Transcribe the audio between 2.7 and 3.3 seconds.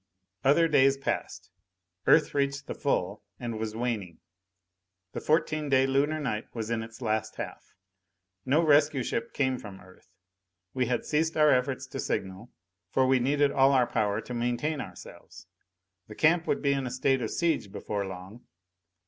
full